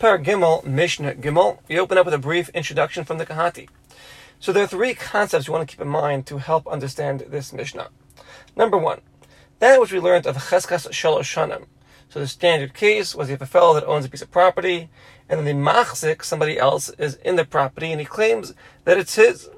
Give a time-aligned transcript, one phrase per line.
[0.00, 1.58] Per Gimel, Mishnah Gimel.
[1.68, 3.68] We open up with a brief introduction from the Kahati.
[4.38, 7.52] So there are three concepts you want to keep in mind to help understand this
[7.52, 7.90] Mishnah.
[8.56, 9.02] Number one,
[9.58, 11.66] that which we learned of Cheskas Shalosh Shanim.
[12.08, 14.88] So the standard case was you have a fellow that owns a piece of property,
[15.28, 18.54] and then the machzik, somebody else, is in the property, and he claims
[18.84, 19.50] that it's his.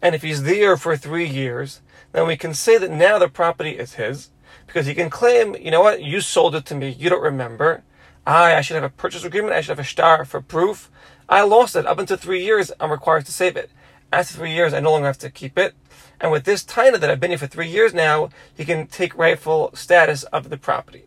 [0.00, 1.80] And if he's there for three years,
[2.12, 4.30] then we can say that now the property is his,
[4.64, 7.82] because he can claim, you know what, you sold it to me, you don't remember,
[8.28, 9.54] I, I should have a purchase agreement.
[9.54, 10.90] I should have a shtar for proof.
[11.30, 11.86] I lost it.
[11.86, 13.70] Up until three years, I'm required to save it.
[14.12, 15.74] After three years, I no longer have to keep it.
[16.20, 19.16] And with this taina that I've been here for three years now, he can take
[19.16, 21.04] rightful status of the property.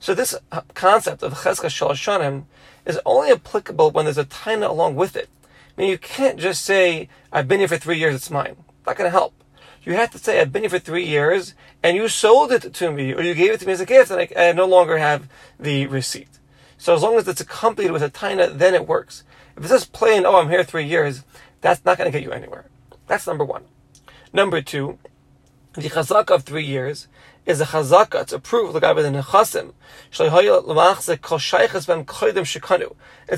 [0.00, 2.46] So this uh, concept of cheskas shalashanim
[2.84, 5.28] is only applicable when there's a taina along with it.
[5.44, 8.56] I mean, you can't just say, I've been here for three years, it's mine.
[8.84, 9.34] Not going to help.
[9.84, 12.90] You have to say, I've been here for three years, and you sold it to
[12.90, 14.98] me, or you gave it to me as a gift, and I, I no longer
[14.98, 15.28] have
[15.60, 16.40] the receipt.
[16.86, 19.24] So as long as it's accompanied with a taina, then it works.
[19.56, 21.24] If it's just plain, oh, I'm here three years,
[21.60, 22.66] that's not going to get you anywhere.
[23.08, 23.64] That's number one.
[24.32, 25.00] Number two,
[25.74, 27.08] the chazaka of three years
[27.44, 28.22] is a chazaka.
[28.22, 28.72] It's approved.
[28.72, 29.72] Look at the nechasim.
[30.12, 30.20] It's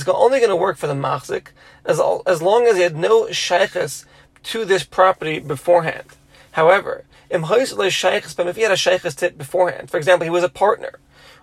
[0.07, 1.47] only going to work for the machzik
[1.87, 4.05] as as long as he had no shaykhs
[4.43, 6.05] to this property beforehand.
[6.51, 10.99] However, if he had a tip beforehand, for example, he was a partner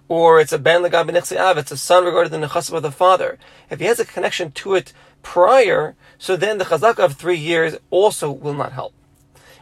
[0.08, 3.38] or it's a ben legab av, it's a son regarding the nechasim of the father.
[3.70, 7.76] If he has a connection to it prior, so then the chazaka of three years
[7.90, 8.94] also will not help.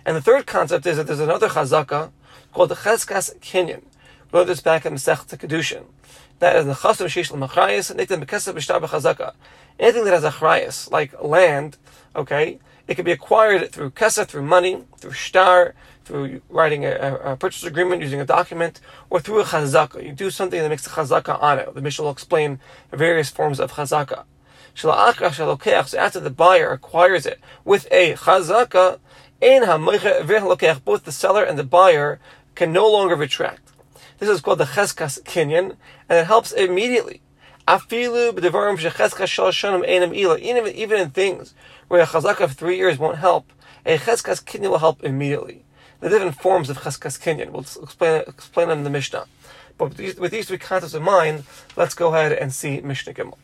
[0.06, 2.12] And the third concept is that there's another chazaka
[2.54, 3.84] called the cheskas kinyan.
[4.32, 5.86] We learned this back in Masech Kedushin.
[6.40, 9.34] That is the chasim sheish l'machrayis, niktan bekesef b'shtar b'chazaka.
[9.80, 11.78] Anything that has a chrayis, like land,
[12.16, 15.74] okay, it can be acquired through kesef, through money, through shtar,
[16.06, 20.04] through writing a, a, purchase agreement, using a document, or through a chazaka.
[20.04, 21.74] You do something that makes a chazaka on it.
[21.74, 22.60] The Mishnah will explain
[22.92, 24.26] various forms of chazaka.
[24.76, 25.30] So after
[26.20, 29.00] the buyer acquires it with a chazaka,
[30.86, 32.20] both the seller and the buyer
[32.56, 33.72] can no longer retract.
[34.20, 35.76] This is called the cheskas kinyan,
[36.10, 37.22] and it helps immediately.
[37.68, 38.40] Even,
[41.00, 41.54] in things
[41.88, 43.52] where a chazaka of three years won't help,
[43.86, 45.63] a cheskas kinyan will help immediately
[46.04, 47.52] the different forms of cheskas kinyan.
[47.52, 49.26] We'll explain explain them in the Mishnah.
[49.78, 51.46] But with these, with these three concepts in mind,
[51.78, 53.38] let's go ahead and see Mishnah Gimel.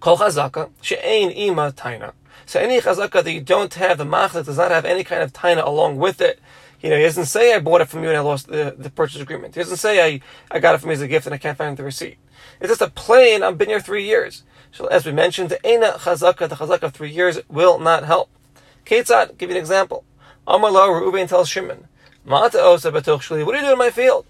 [0.00, 2.12] Kol chazaka she'ein ima taina.
[2.46, 5.34] So any chazaka that you don't have, the machzik does not have any kind of
[5.34, 6.40] taina along with it.
[6.80, 8.90] You know, he doesn't say I bought it from you and I lost the, the
[8.90, 9.54] purchase agreement.
[9.54, 10.20] He doesn't say I,
[10.50, 12.16] I got it from you as a gift and I can't find the receipt.
[12.60, 14.42] It's just a plain, I've been here three years.
[14.72, 18.30] So as we mentioned, the ena chazaka, the chazaka of three years will not help.
[18.84, 20.04] Ketzad, give you an example.
[20.46, 21.88] Amalo, Reuven tells Shimon,
[22.24, 24.26] Mata osa shli, what are you doing in my field?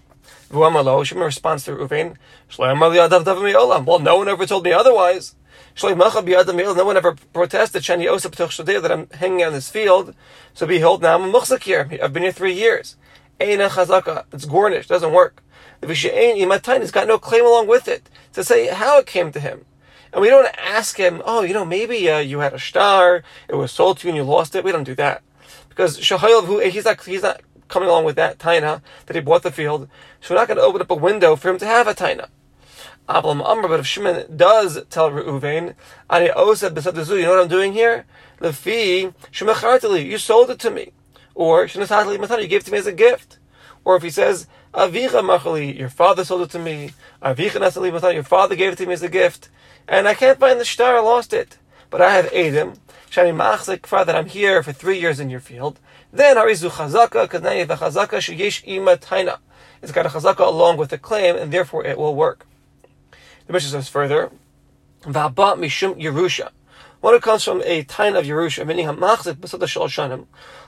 [0.49, 2.17] Shimon responds to Reuven,
[2.57, 5.35] well, no one ever told me otherwise.
[5.79, 10.15] No one ever protested that I'm hanging out in this field.
[10.55, 11.87] So behold, now I'm a muchzak here.
[12.01, 12.95] I've been here three years.
[13.39, 15.43] It's gornish, doesn't work.
[15.83, 19.65] Has got no claim along with it to say how it came to him.
[20.11, 23.55] And we don't ask him, oh, you know, maybe uh, you had a shtar, it
[23.55, 24.63] was sold to you and you lost it.
[24.63, 25.21] We don't do that
[25.77, 29.51] because Shahayel, he's not he's not coming along with that taina that he bought the
[29.51, 29.87] field,
[30.19, 32.29] so we're not going to open up a window for him to have a taina.
[33.07, 35.75] Ablam Amr, but if Shimon does tell Reuven,
[36.09, 38.05] you know what I'm doing here?
[38.39, 40.93] Lefi Shemachartali, you sold it to me.
[41.35, 43.37] Or Shinatali Matani, you gave it to me as a gift.
[43.85, 46.93] Or if he says, Avicha Machali, your father sold it to me.
[47.21, 49.49] Avicha Natali Matani, your father gave it to me as a gift.
[49.87, 51.59] And I can't find the shtar, I lost it.
[51.91, 52.77] But I have eidim,
[53.11, 55.79] that I'm here for three years in your field.
[56.11, 59.39] Then Harizu Chazaka, because now you have a Chazaka Sheyesh Ima Taina.
[59.81, 62.45] It's got a Chazaka along with the claim, and therefore it will work.
[63.47, 64.31] The Mishnah says further,
[65.01, 66.51] V'abat Mishum Yerusha.
[66.99, 70.25] One who comes from a Taina of Yerusha, meaning Hamachzik Basada Shal Shanim,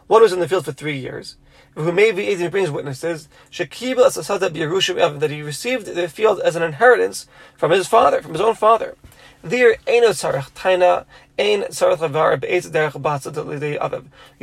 [0.08, 1.38] one who's in the field for three years,
[1.76, 6.56] who may be Eidim brings witnesses, Shekibel Asasada Yerusha that he received the field as
[6.56, 8.96] an inheritance from his father, from his own father.
[9.42, 11.06] There, Eino Sarach Taina,
[11.40, 11.66] You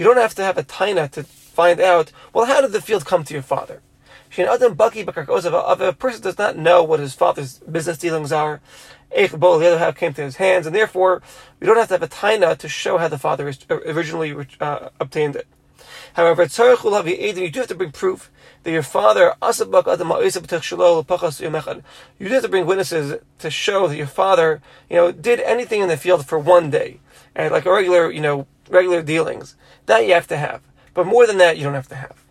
[0.05, 3.23] don't have to have a Taina to find out, well, how did the field come
[3.25, 3.83] to your father?
[4.39, 8.63] A person does not know what his father's business dealings are,
[9.59, 11.21] the other it came to his hands, and therefore,
[11.61, 15.37] we don't have to have a Taina to show how the father originally uh, obtained
[15.37, 15.47] it.
[16.15, 18.31] However, you do have to bring proof
[18.67, 19.33] that your father,
[22.19, 24.61] you have to bring witnesses to show that your father,
[24.91, 26.99] you know, did anything in the field for one day.
[27.37, 29.55] And like a regular, you know, regular dealings.
[29.87, 30.63] That you have to have.
[30.95, 32.25] But more than that, you don't have to have.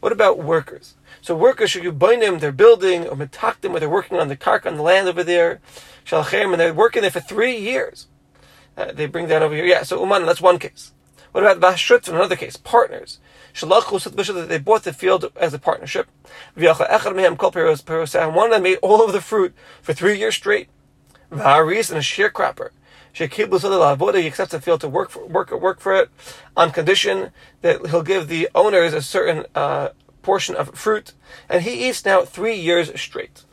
[0.00, 0.94] What about workers?
[1.20, 4.36] So workers should you bind them, they're building, or metakdim, or they're working on the
[4.36, 5.60] kark on the land over there,
[6.06, 8.06] shalachem, and they're working there for three years.
[8.78, 9.66] Uh, they bring that over here.
[9.66, 10.92] Yeah, so uman, that's one case.
[11.32, 12.08] What about vashrut?
[12.08, 13.18] Another case, partners.
[13.60, 16.08] That they bought the field as a partnership.
[16.56, 16.78] One of
[18.50, 20.68] them made all of the fruit for three years straight.
[21.30, 22.70] Varis and a sharecropper.
[23.12, 23.24] He
[24.26, 26.10] accepts the field to work for, work work for it
[26.56, 27.30] on condition
[27.62, 29.90] that he'll give the owners a certain uh,
[30.22, 31.12] portion of fruit,
[31.48, 33.44] and he eats now three years straight.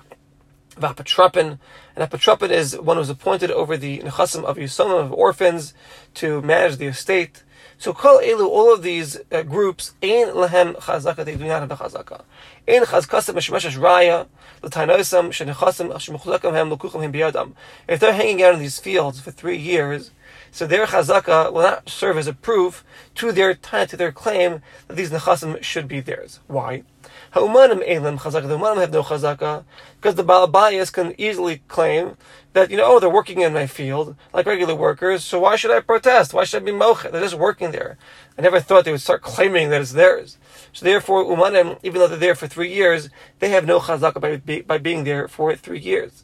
[0.77, 1.59] Vapatropin,
[1.95, 5.75] and apotropin is one who's appointed over the nechasim of Yisomim of orphans
[6.15, 7.43] to manage the estate.
[7.81, 11.71] So kol elu, all of these uh, groups, ein lehem chazaka, they do not have
[11.71, 12.21] a chazaka.
[12.67, 13.35] Ein chazkasim
[13.79, 14.27] raya,
[14.61, 17.53] hem, hem biyadam.
[17.87, 20.11] If they're hanging out in these fields for three years,
[20.51, 22.83] so their chazaka will not serve as a proof
[23.15, 26.39] to their to their claim that these nechasim should be theirs.
[26.47, 26.83] Why?
[27.31, 28.47] Ha'umanim elam chazaka.
[28.47, 29.63] The umanim have no chazaka
[29.95, 32.15] because the balabayas can easily claim
[32.53, 35.23] that you know oh they're working in my field like regular workers.
[35.23, 36.33] So why should I protest?
[36.33, 37.09] Why should I be mocha?
[37.09, 37.97] They're just working there.
[38.37, 40.37] I never thought they would start claiming that it's theirs.
[40.73, 43.09] So therefore, umanim, even though they're there for three years,
[43.39, 46.23] they have no chazaka by, by being there for three years.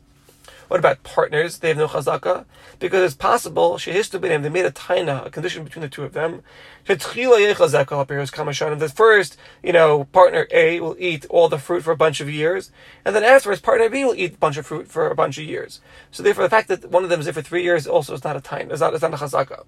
[0.68, 1.60] What about partners?
[1.60, 2.44] They have no chazaka
[2.80, 5.90] because it's possible she has to be They made a taina, a condition between the
[5.90, 6.42] two of them.
[6.86, 6.98] The
[8.94, 12.72] first, you know, partner A will eat all the fruit for a bunch of years,
[13.06, 15.46] and then afterwards, partner B will eat a bunch of fruit for a bunch of
[15.46, 15.80] years.
[16.12, 18.24] So therefore, the fact that one of them is there for three years also is
[18.26, 18.72] not a taina.
[18.72, 19.64] It's not, it's not a chazaka.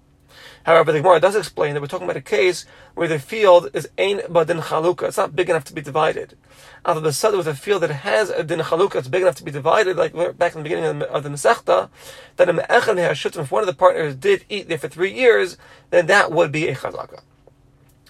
[0.63, 3.87] However, the Gemara does explain that we're talking about a case where the field is
[3.97, 5.07] ein badin chaluka.
[5.07, 6.37] It's not big enough to be divided.
[6.85, 9.43] After the sudden with a field that has a din chaluka, it's big enough to
[9.43, 11.89] be divided, like back in the beginning of the, Masechta,
[12.35, 15.57] that if one of the partners did eat there for three years,
[15.89, 17.21] then that would be a chazaka.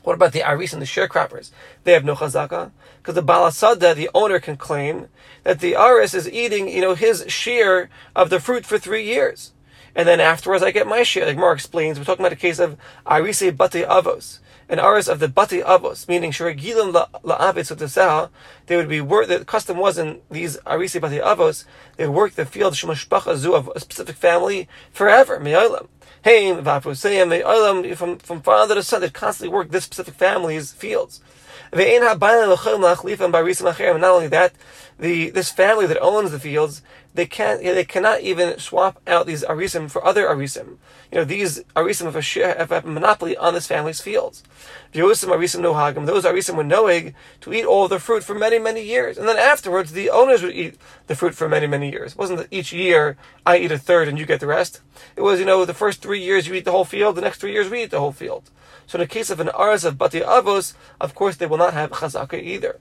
[0.03, 1.51] What about the aris and the sharecroppers?
[1.83, 5.07] They have no chazaka because the balasada, the owner, can claim
[5.43, 9.51] that the aris is eating, you know, his share of the fruit for three years
[9.99, 11.25] and then afterwards I get my share.
[11.25, 15.19] Like Mark explains, we're talking about a case of Arise Bate Avos, an aris of
[15.19, 18.29] the Bate Avos, meaning Shiragilim La'avet
[18.67, 21.65] they would be work, the custom was in these Arise Bate Avos,
[21.97, 25.89] they would work the field Shemashpacha Zu of a specific family forever, Me'olam.
[26.23, 31.19] Haim, Vapusayim, Me'olam, from, from father to son, they constantly work this specific family's fields.
[31.71, 31.81] And
[34.01, 34.53] not only that,
[34.99, 36.81] the this family that owns the fields,
[37.13, 40.77] they can't they cannot even swap out these arisim for other arisim.
[41.11, 44.43] You know, these arisim have a, share, have a monopoly on this family's fields.
[44.93, 46.05] Yosim arisim no hagam.
[46.05, 49.37] Those arisim were knowing to eat all the fruit for many many years, and then
[49.37, 50.75] afterwards the owners would eat
[51.07, 52.11] the fruit for many many years.
[52.11, 54.81] It wasn't that each year I eat a third and you get the rest.
[55.15, 57.39] It was you know the first three years you eat the whole field, the next
[57.39, 58.51] three years we eat the whole field.
[58.85, 61.73] So in the case of an aris of bati avos, of course they will not
[61.73, 62.79] have chazaka either.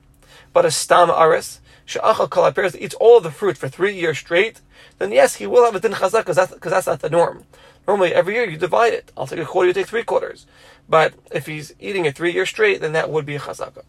[0.53, 4.19] But a stam aris, she'achal kol that eats all of the fruit for three years
[4.19, 4.61] straight,
[4.99, 7.45] then yes, he will have a din chazaka because that's, that's not the norm.
[7.87, 9.11] Normally, every year you divide it.
[9.17, 10.47] I'll take a quarter, you take three quarters.
[10.89, 13.83] But if he's eating it three years straight, then that would be a chazaka.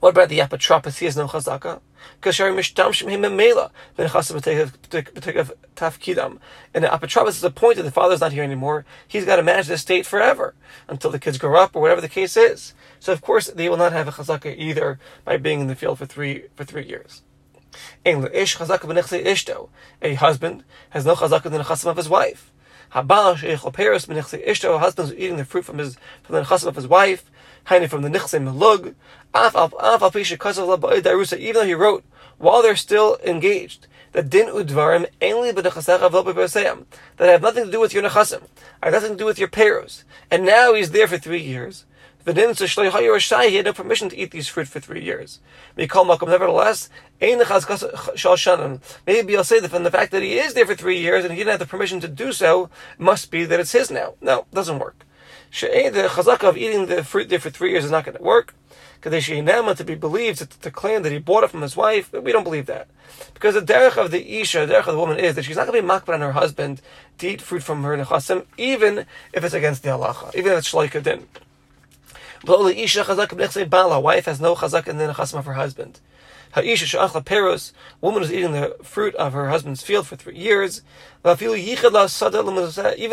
[0.00, 0.98] What about the apotropis?
[0.98, 1.80] He has no chazaka.
[2.22, 3.70] Kashari mishtamshim him memela
[5.76, 6.38] tafkidam.
[6.72, 7.82] And the apotropis is appointed.
[7.84, 8.84] The father's not here anymore.
[9.06, 10.54] He's got to manage the estate forever
[10.86, 12.74] until the kids grow up or whatever the case is.
[13.00, 15.98] So of course they will not have a chazaka either by being in the field
[15.98, 17.22] for three for three years.
[18.04, 18.14] A
[20.14, 22.52] husband has no chazaka in the nechasim of his wife.
[22.92, 24.74] Habal sheichel peros ishto.
[24.74, 27.30] A husband is eating the fruit from his from the nechasim of his wife.
[27.68, 28.94] Haini from the nichse melug.
[29.34, 32.04] Af af Even though he wrote
[32.38, 35.64] while they're still engaged that din udvarim only that
[37.20, 38.42] have nothing to do with your nechasim,
[38.82, 41.84] have nothing to do with your peros, and now he's there for three years.
[42.26, 45.40] He had no permission to eat these fruit for three years.
[45.76, 47.60] Nevertheless, maybe I'll
[49.44, 51.52] say that from the fact that he is there for three years and he didn't
[51.52, 54.14] have the permission to do so, must be that it's his now.
[54.20, 55.06] No, doesn't work.
[55.50, 58.54] The chazaka of eating the fruit there for three years is not going to work.
[59.02, 62.42] To be believed, to, to claim that he bought it from his wife, we don't
[62.44, 62.88] believe that.
[63.32, 65.66] Because the derech of the isha, the derech of the woman is that she's not
[65.68, 66.82] going to be makbar on her husband
[67.18, 70.72] to eat fruit from her nechasim, even if it's against the halacha, even if it's
[70.72, 71.28] shloika din.
[72.44, 76.00] But a wife has no chazak in the nechasim of her husband.
[76.52, 80.82] Ha'isha she'achla peros, woman who's eating the fruit of her husband's field for three years.
[81.24, 81.58] Even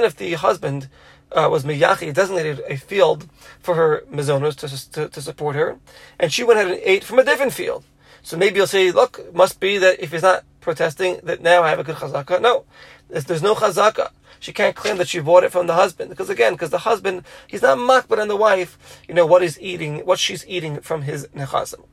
[0.05, 0.89] if the husband
[1.31, 3.29] uh, was miyachi, designated a field
[3.59, 5.77] for her mizonos to, to, to, support her,
[6.19, 7.83] and she went ahead and ate from a different field.
[8.21, 11.69] So maybe you'll say, look, must be that if he's not protesting that now I
[11.69, 12.41] have a good chazaka.
[12.41, 12.65] No,
[13.09, 14.09] there's, there's no chazaka.
[14.39, 17.23] She can't claim that she bought it from the husband because again, because the husband
[17.47, 18.99] he's not makbid on the wife.
[19.07, 21.83] You know what he's eating, what she's eating from his nechasim.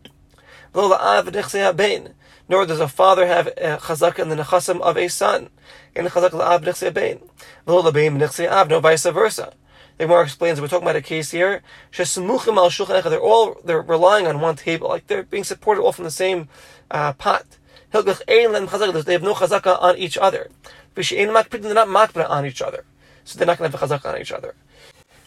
[2.48, 5.50] Nor does a father have a chazaka in the nechasim of a son.
[5.94, 7.20] In chazaka la'av nechsei bein.
[7.66, 9.54] No vice versa.
[9.98, 11.62] The Gemara explains we're talking about a case here.
[11.96, 16.48] They're all they're relying on one table, like they're being supported all from the same
[16.90, 17.44] uh, pot.
[17.92, 20.50] They have no chazaka on each other.
[20.94, 22.84] They're not makbra on each other,
[23.24, 24.54] so they're not going to have a chazaka on each other.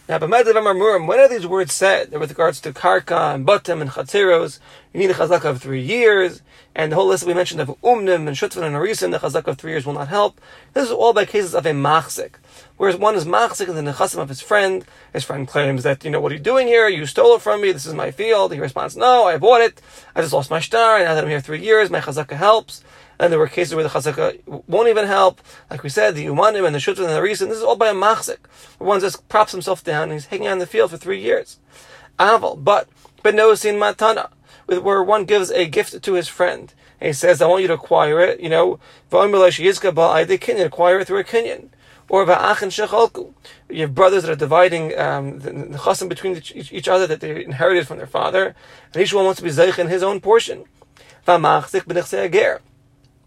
[0.08, 4.60] Now, when are these words said with regards to karka and batim and chatzeros?
[4.94, 6.44] You need a chazaka of three years,
[6.76, 9.58] and the whole list we mentioned of umnim and shutvin and arisim, the chazaka of
[9.58, 10.40] three years will not help.
[10.74, 12.36] This is all by cases of a machzik.
[12.78, 14.86] Whereas one is machzik in the nechasim of his friend.
[15.12, 16.88] His friend claims that, you know, what are you doing here?
[16.88, 17.72] You stole it from me.
[17.72, 18.54] This is my field.
[18.54, 19.82] He responds, no, I bought it.
[20.16, 20.98] I just lost my shtar.
[20.98, 22.84] And now that I'm here three years, my chazaka helps.
[23.20, 25.42] And there were cases where the chazaka won't even help.
[25.70, 27.50] Like we said, the umanim and the shutva and the reason.
[27.50, 28.40] This is all by a machzik.
[28.78, 31.60] One just props himself down and he's hanging out in the field for three years.
[32.20, 32.64] Aval.
[32.64, 32.88] But,
[33.24, 34.30] but no sin matana.
[34.68, 36.74] Where one gives a gift to his friend.
[37.00, 38.80] And he says, I want you to acquire it, you know,
[39.12, 41.70] acquire it through a kinyan
[42.10, 43.34] or ba'achin shechalku.
[43.70, 47.20] You have brothers that are dividing um, the, the chasim between each, each, other that
[47.20, 48.56] they inherited from their father,
[48.94, 50.66] and each one wants to be zeich in his own portion.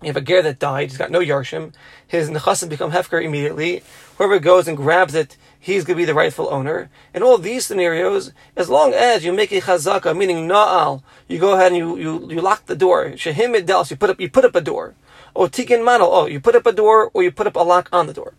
[0.00, 1.72] You have a ger that died, he's got no yarshim,
[2.06, 3.82] his nechasim become hefker immediately.
[4.16, 6.88] Whoever goes and grabs it, he's going to be the rightful owner.
[7.12, 11.54] In all these scenarios, as long as you make a chazaka, meaning na'al, you go
[11.54, 13.06] ahead and you, you, you lock the door.
[13.10, 13.58] Shehim
[13.90, 14.94] you put up, you put up a door.
[15.34, 17.88] Or tikin manal, oh, you put up a door, or you put up a lock
[17.92, 18.34] on the door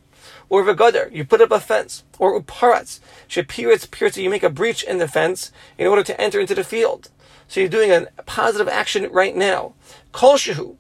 [0.49, 2.99] or v'gadar, you put up a fence, or uparatz,
[3.29, 6.63] shapiritz pirtz, you make a breach in the fence in order to enter into the
[6.63, 7.09] field.
[7.47, 9.73] So you're doing a positive action right now.
[10.11, 10.75] Kol shehu,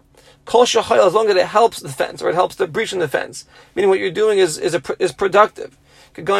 [0.49, 2.97] kol shahayel, as long as it helps the fence, or it helps the breach in
[2.97, 5.77] the fence, meaning what you're doing is, is, a, is productive.
[6.17, 6.33] You know,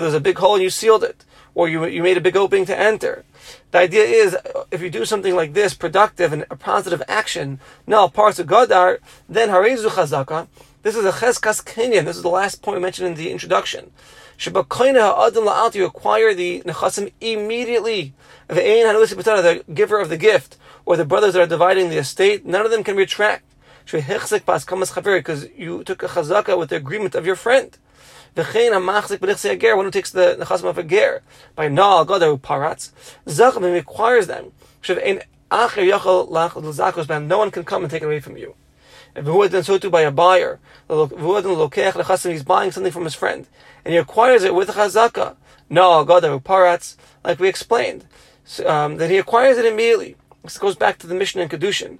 [0.00, 2.64] there's a big hole and you sealed it, or you, you made a big opening
[2.64, 3.26] to enter.
[3.72, 4.34] The idea is,
[4.70, 9.00] if you do something like this, productive and a positive action, now parts of Gadar,
[9.28, 10.48] then Harezu Chazaka,
[10.86, 12.04] this is a cheskas kinyan.
[12.04, 13.90] This is the last point mentioned in the introduction.
[14.38, 18.14] Shabakaina ha'adam la'al, you acquire the nechasim immediately.
[18.46, 22.70] The giver of the gift, or the brothers that are dividing the estate, none of
[22.70, 23.42] them can retract.
[23.90, 27.76] Because you took a chazaka with the agreement of your friend.
[28.36, 31.22] One who takes the nechasim of a ger,
[31.56, 32.92] by na'al gadar paratz,
[33.26, 34.52] zachamim requires them.
[37.28, 38.54] No one can come and take it away from you.
[39.16, 40.58] And then so too by a buyer.
[40.88, 43.46] He's buying something from his friend.
[43.84, 45.36] And he acquires it with chazaka.
[45.70, 48.04] No, God, paratz, like we explained.
[48.64, 50.16] Um, that he acquires it immediately.
[50.46, 51.98] This goes back to the Mishnah in Kedushin.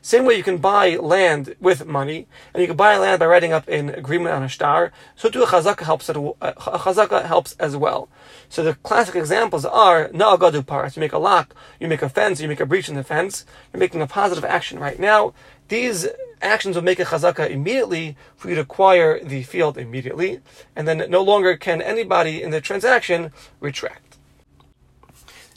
[0.00, 3.52] Same way you can buy land with money, and you can buy land by writing
[3.52, 4.92] up an agreement on a shtar.
[5.14, 6.08] So too a chazaka helps.
[6.08, 8.08] A chazaka helps as well.
[8.48, 10.10] So the classic examples are.
[10.12, 13.44] You make a lock, you make a fence, you make a breach in the fence.
[13.72, 15.34] You're making a positive action right now.
[15.68, 16.08] These
[16.40, 20.40] actions will make a chazaka immediately for you to acquire the field immediately,
[20.74, 24.11] and then no longer can anybody in the transaction retract.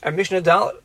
[0.05, 0.81] At Mishnah Dalet,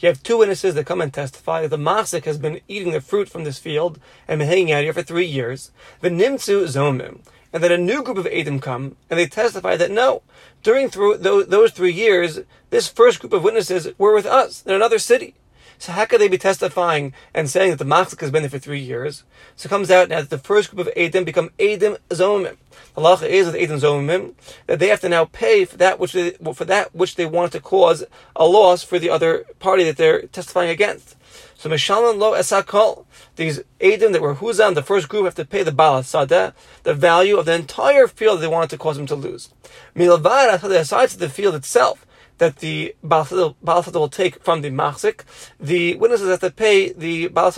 [0.00, 3.02] you have two witnesses that come and testify that the machzik has been eating the
[3.02, 5.70] fruit from this field and been hanging out here for three years.
[6.00, 7.20] The nimtzu zomim,
[7.52, 10.22] and then a new group of eidim come and they testify that no,
[10.62, 14.98] during through those three years, this first group of witnesses were with us in another
[14.98, 15.34] city.
[15.78, 18.58] So how could they be testifying and saying that the machzik has been there for
[18.58, 19.22] three years?
[19.54, 22.56] So it comes out now that the first group of eidim become eidim Zomim.
[22.94, 24.34] The law is with eidim Zomim
[24.66, 27.52] that they have to now pay for that which they, for that which they want
[27.52, 28.04] to cause
[28.34, 31.14] a loss for the other party that they're testifying against.
[31.54, 33.04] So Mishalan lo esakol.
[33.36, 36.94] These eidim that were Huzam, the first group, have to pay the Baal Sadeh, the
[36.94, 39.50] value of the entire field they wanted to cause them to lose.
[39.94, 42.04] Milavad, aside to the field itself,
[42.38, 45.22] that the Baal will take from the Machzik,
[45.60, 47.52] the witnesses have to pay the Baal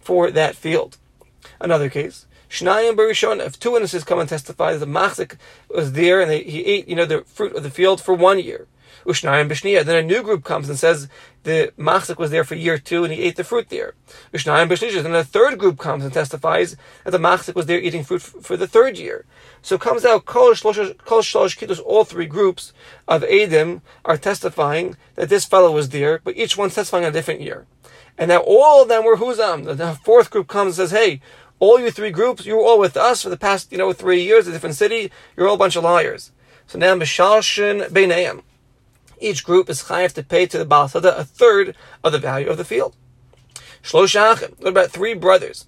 [0.00, 0.96] for that field.
[1.60, 2.26] Another case.
[2.48, 5.36] Shnayim Barishon, if two witnesses come and testify that the Machzik
[5.68, 8.40] was there and they, he ate, you know, the fruit of the field for one
[8.40, 8.66] year.
[9.06, 9.84] Ushnayim Bishniya.
[9.84, 11.08] Then a new group comes and says
[11.42, 13.94] the Machzik was there for year two and he ate the fruit there.
[14.32, 15.02] Ushnayim Bishnisha.
[15.02, 18.56] Then a third group comes and testifies that the Machzik was there eating fruit for
[18.56, 19.24] the third year.
[19.62, 22.72] So it comes out, Kol Shlosh Kiddush, all three groups
[23.06, 27.40] of Adim are testifying that this fellow was there, but each one's testifying a different
[27.40, 27.66] year.
[28.16, 29.76] And now all of them were Huzam.
[29.76, 31.20] The fourth group comes and says, hey,
[31.58, 34.22] all you three groups, you were all with us for the past, you know, three
[34.22, 36.32] years, a different city, you're all a bunch of liars.
[36.66, 38.42] So now Mishalshin Beinayim.
[39.20, 42.48] Each group is chayav to pay to the Baal Sada a third of the value
[42.48, 42.96] of the field.
[43.82, 44.14] Shlosh
[44.58, 45.66] What about three brothers?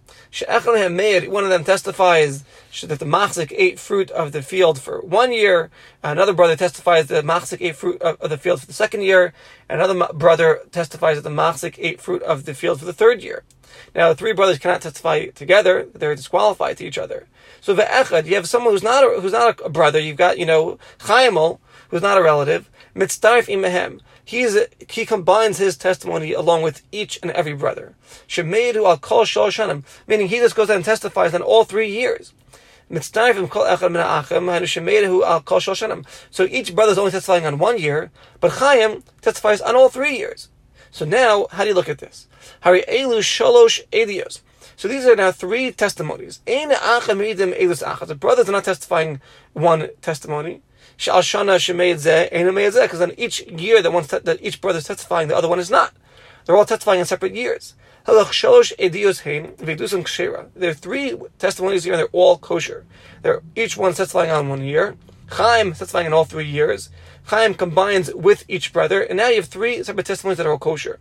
[0.48, 2.44] One of them testifies
[2.82, 5.70] that the machzik ate fruit of the field for one year.
[6.02, 9.32] Another brother testifies that the machzik ate fruit of the field for the second year.
[9.68, 13.44] Another brother testifies that the machzik ate fruit of the field for the third year.
[13.94, 17.26] Now, the three brothers cannot testify together; they're disqualified to each other.
[17.60, 19.98] So, ve'echad, you have someone who's not a, who's not a brother.
[19.98, 22.68] You've got you know Chaimel, who's not a relative.
[22.94, 24.00] Mitzdarif imahem.
[24.24, 24.56] He's
[24.88, 27.94] he combines his testimony along with each and every brother.
[28.28, 32.32] Shemeidu al kol shanim, meaning he just goes out and testifies on all three years.
[32.94, 32.98] So
[36.44, 40.50] each brother is only testifying on one year, but Chaim testifies on all three years.
[40.90, 42.26] So now, how do you look at this?
[44.76, 46.40] So these are now three testimonies.
[46.44, 49.20] The brothers are not testifying
[49.54, 50.60] one testimony.
[50.96, 51.34] Because
[53.00, 55.94] on each year that one that each brother is testifying, the other one is not.
[56.44, 57.74] They're all testifying in separate years.
[58.04, 58.24] There are
[60.74, 62.84] three testimonies here, and they're all kosher.
[63.22, 64.96] They're each one testifying on one year.
[65.30, 66.90] Chaim testifying in all three years.
[67.26, 70.58] Chaim combines with each brother, and now you have three separate testimonies that are all
[70.58, 70.98] kosher.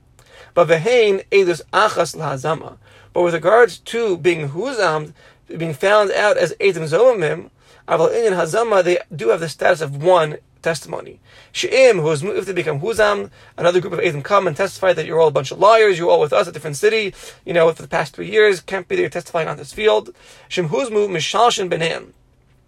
[0.53, 2.77] But vehain edus achas lahazama.
[3.13, 5.13] But with regards to being huzam,
[5.47, 7.49] being found out as edim zomim,
[7.87, 11.19] aval in hazama, they do have the status of one testimony.
[11.51, 15.05] She'im, who is moved to become Huzam, another group of Edom come and testify that
[15.05, 17.13] you're all a bunch of liars, you're all with us a different city,
[17.45, 20.13] you know, for the past three years, can't be there testifying on this field.
[20.47, 22.11] Shem Huzmu Mishalshin Benem.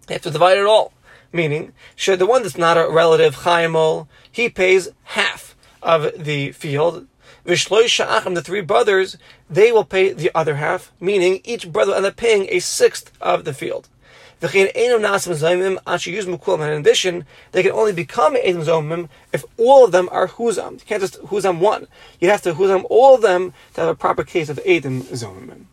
[0.06, 0.92] They have to divide it all.
[1.32, 7.08] Meaning, the one that's not a relative, Chaimol, he pays half of the field.
[7.44, 9.18] Vishloy Sha'achim, the three brothers,
[9.50, 13.12] they will pay the other half, meaning each brother will end up paying a sixth
[13.20, 13.88] of the field.
[14.44, 14.70] In
[16.80, 20.72] addition, they can only become Edom Zomim if all of them are Huzam.
[20.72, 21.86] You can't just Huzam one.
[22.20, 25.66] You have to Huzam all of them to have a proper case of Edom Zomim.